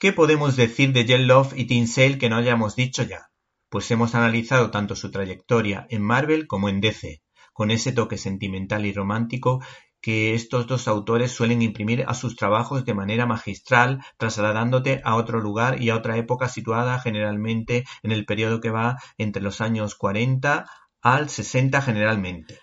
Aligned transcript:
¿Qué 0.00 0.14
podemos 0.14 0.56
decir 0.56 0.94
de 0.94 1.04
Jet 1.04 1.20
Love 1.20 1.52
y 1.58 1.66
Teen 1.66 1.86
Sale 1.86 2.16
que 2.16 2.30
no 2.30 2.36
hayamos 2.36 2.74
dicho 2.74 3.02
ya? 3.02 3.28
Pues 3.68 3.90
hemos 3.90 4.14
analizado 4.14 4.70
tanto 4.70 4.96
su 4.96 5.10
trayectoria 5.10 5.86
en 5.90 6.00
Marvel 6.00 6.46
como 6.46 6.70
en 6.70 6.80
DC, 6.80 7.20
con 7.52 7.70
ese 7.70 7.92
toque 7.92 8.16
sentimental 8.16 8.86
y 8.86 8.94
romántico 8.94 9.62
que 10.00 10.32
estos 10.32 10.66
dos 10.66 10.88
autores 10.88 11.32
suelen 11.32 11.60
imprimir 11.60 12.06
a 12.08 12.14
sus 12.14 12.34
trabajos 12.34 12.86
de 12.86 12.94
manera 12.94 13.26
magistral, 13.26 14.02
trasladándote 14.16 15.02
a 15.04 15.16
otro 15.16 15.38
lugar 15.38 15.82
y 15.82 15.90
a 15.90 15.96
otra 15.96 16.16
época 16.16 16.48
situada 16.48 16.98
generalmente 16.98 17.84
en 18.02 18.12
el 18.12 18.24
periodo 18.24 18.62
que 18.62 18.70
va 18.70 18.96
entre 19.18 19.42
los 19.42 19.60
años 19.60 19.96
40 19.96 20.64
al 21.02 21.28
60 21.28 21.82
generalmente. 21.82 22.58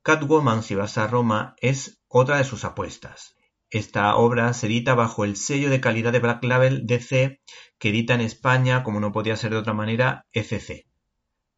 Catwoman 0.00 0.62
si 0.62 0.76
vas 0.76 0.96
a 0.96 1.06
Roma 1.06 1.56
es 1.60 2.00
otra 2.08 2.38
de 2.38 2.44
sus 2.44 2.64
apuestas. 2.64 3.36
Esta 3.70 4.16
obra 4.16 4.52
se 4.52 4.66
edita 4.66 4.96
bajo 4.96 5.24
el 5.24 5.36
sello 5.36 5.70
de 5.70 5.80
calidad 5.80 6.10
de 6.10 6.18
Black 6.18 6.42
Label 6.42 6.86
DC 6.88 7.40
que 7.78 7.90
edita 7.90 8.14
en 8.14 8.20
España, 8.20 8.82
como 8.82 8.98
no 8.98 9.12
podía 9.12 9.36
ser 9.36 9.52
de 9.52 9.58
otra 9.58 9.74
manera, 9.74 10.26
ECC. 10.32 10.86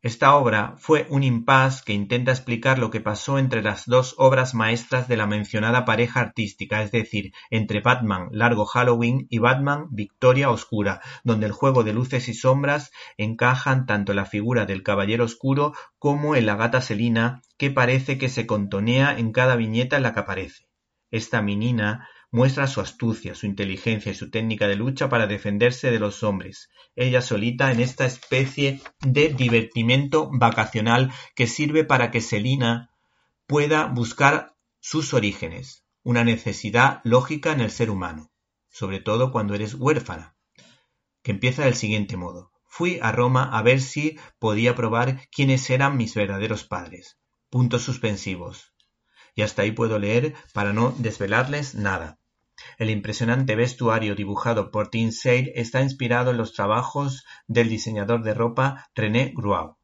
Esta 0.02 0.34
obra 0.34 0.74
fue 0.76 1.06
un 1.08 1.22
impasse 1.22 1.84
que 1.86 1.94
intenta 1.94 2.32
explicar 2.32 2.78
lo 2.78 2.90
que 2.90 3.00
pasó 3.00 3.38
entre 3.38 3.62
las 3.62 3.86
dos 3.86 4.14
obras 4.18 4.52
maestras 4.52 5.08
de 5.08 5.16
la 5.16 5.26
mencionada 5.26 5.86
pareja 5.86 6.20
artística, 6.20 6.82
es 6.82 6.90
decir, 6.92 7.32
entre 7.50 7.80
Batman 7.80 8.28
Largo 8.30 8.66
Halloween 8.66 9.26
y 9.30 9.38
Batman 9.38 9.86
Victoria 9.90 10.50
Oscura, 10.50 11.00
donde 11.24 11.46
el 11.46 11.52
juego 11.52 11.82
de 11.82 11.94
luces 11.94 12.28
y 12.28 12.34
sombras 12.34 12.90
encajan 13.16 13.86
tanto 13.86 14.12
la 14.12 14.26
figura 14.26 14.66
del 14.66 14.82
Caballero 14.82 15.24
Oscuro 15.24 15.72
como 15.98 16.36
en 16.36 16.44
la 16.44 16.56
gata 16.56 16.82
Selina, 16.82 17.40
que 17.56 17.70
parece 17.70 18.18
que 18.18 18.28
se 18.28 18.44
contonea 18.44 19.16
en 19.16 19.32
cada 19.32 19.56
viñeta 19.56 19.96
en 19.96 20.02
la 20.02 20.12
que 20.12 20.20
aparece. 20.20 20.71
Esta 21.12 21.42
menina 21.42 22.08
muestra 22.30 22.66
su 22.66 22.80
astucia, 22.80 23.34
su 23.34 23.44
inteligencia 23.44 24.10
y 24.10 24.14
su 24.14 24.30
técnica 24.30 24.66
de 24.66 24.76
lucha 24.76 25.10
para 25.10 25.26
defenderse 25.26 25.90
de 25.90 25.98
los 26.00 26.22
hombres, 26.22 26.70
ella 26.96 27.20
solita 27.20 27.70
en 27.70 27.80
esta 27.80 28.06
especie 28.06 28.80
de 29.00 29.28
divertimento 29.28 30.30
vacacional 30.32 31.12
que 31.36 31.46
sirve 31.46 31.84
para 31.84 32.10
que 32.10 32.22
Selina 32.22 32.90
pueda 33.46 33.86
buscar 33.86 34.56
sus 34.80 35.12
orígenes, 35.12 35.84
una 36.02 36.24
necesidad 36.24 37.02
lógica 37.04 37.52
en 37.52 37.60
el 37.60 37.70
ser 37.70 37.90
humano, 37.90 38.32
sobre 38.70 38.98
todo 38.98 39.30
cuando 39.30 39.54
eres 39.54 39.74
huérfana, 39.74 40.34
que 41.22 41.32
empieza 41.32 41.66
del 41.66 41.74
siguiente 41.74 42.16
modo. 42.16 42.52
Fui 42.64 42.98
a 43.02 43.12
Roma 43.12 43.50
a 43.52 43.60
ver 43.60 43.82
si 43.82 44.18
podía 44.38 44.74
probar 44.74 45.28
quiénes 45.30 45.68
eran 45.68 45.98
mis 45.98 46.14
verdaderos 46.14 46.64
padres. 46.64 47.18
Puntos 47.50 47.82
suspensivos. 47.82 48.72
Y 49.34 49.42
hasta 49.42 49.62
ahí 49.62 49.72
puedo 49.72 49.98
leer 49.98 50.34
para 50.52 50.72
no 50.72 50.94
desvelarles 50.98 51.74
nada. 51.74 52.18
El 52.78 52.90
impresionante 52.90 53.56
vestuario 53.56 54.14
dibujado 54.14 54.70
por 54.70 54.88
Tim 54.88 55.10
Sale 55.10 55.52
está 55.56 55.82
inspirado 55.82 56.30
en 56.30 56.36
los 56.36 56.52
trabajos 56.52 57.24
del 57.46 57.68
diseñador 57.68 58.22
de 58.22 58.34
ropa 58.34 58.88
René 58.94 59.32
Gruau. 59.34 59.78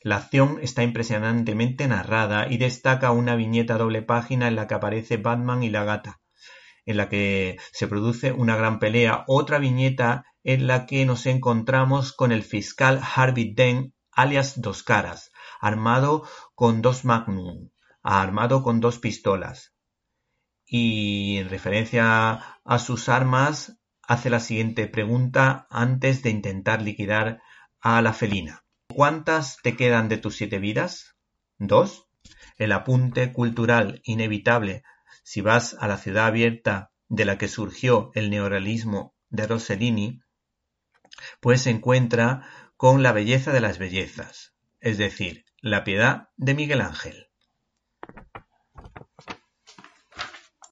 La 0.00 0.16
acción 0.16 0.58
está 0.62 0.82
impresionantemente 0.82 1.88
narrada 1.88 2.46
y 2.50 2.58
destaca 2.58 3.10
una 3.10 3.36
viñeta 3.36 3.78
doble 3.78 4.02
página 4.02 4.48
en 4.48 4.56
la 4.56 4.66
que 4.66 4.74
aparece 4.74 5.16
Batman 5.16 5.62
y 5.62 5.70
la 5.70 5.84
gata, 5.84 6.20
en 6.86 6.98
la 6.98 7.08
que 7.08 7.58
se 7.72 7.88
produce 7.88 8.32
una 8.32 8.56
gran 8.56 8.78
pelea, 8.78 9.24
otra 9.26 9.58
viñeta 9.58 10.24
en 10.42 10.66
la 10.66 10.84
que 10.84 11.06
nos 11.06 11.24
encontramos 11.26 12.12
con 12.12 12.32
el 12.32 12.42
fiscal 12.42 13.00
Harvey 13.02 13.54
Dent, 13.54 13.94
alias 14.12 14.60
Dos 14.60 14.82
Caras, 14.82 15.32
armado 15.58 16.28
con 16.54 16.82
dos 16.82 17.04
Magnum, 17.06 17.70
armado 18.04 18.62
con 18.62 18.80
dos 18.80 18.98
pistolas, 18.98 19.74
y 20.66 21.38
en 21.38 21.48
referencia 21.48 22.58
a 22.64 22.78
sus 22.78 23.08
armas 23.08 23.78
hace 24.02 24.30
la 24.30 24.40
siguiente 24.40 24.86
pregunta 24.86 25.66
antes 25.70 26.22
de 26.22 26.30
intentar 26.30 26.82
liquidar 26.82 27.40
a 27.80 28.00
la 28.02 28.12
felina. 28.12 28.64
¿Cuántas 28.88 29.58
te 29.62 29.76
quedan 29.76 30.08
de 30.08 30.18
tus 30.18 30.36
siete 30.36 30.58
vidas? 30.58 31.16
¿Dos? 31.58 32.06
El 32.56 32.72
apunte 32.72 33.32
cultural 33.32 34.00
inevitable 34.04 34.84
si 35.22 35.40
vas 35.40 35.74
a 35.80 35.88
la 35.88 35.96
ciudad 35.96 36.26
abierta 36.26 36.92
de 37.08 37.24
la 37.24 37.38
que 37.38 37.48
surgió 37.48 38.10
el 38.14 38.30
neorealismo 38.30 39.14
de 39.30 39.46
Rossellini, 39.46 40.20
pues 41.40 41.62
se 41.62 41.70
encuentra 41.70 42.48
con 42.76 43.02
la 43.02 43.12
belleza 43.12 43.52
de 43.52 43.60
las 43.60 43.78
bellezas, 43.78 44.54
es 44.80 44.98
decir, 44.98 45.44
la 45.60 45.84
piedad 45.84 46.28
de 46.36 46.54
Miguel 46.54 46.80
Ángel. 46.80 47.28